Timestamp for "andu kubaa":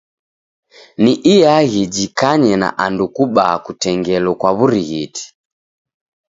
2.85-3.55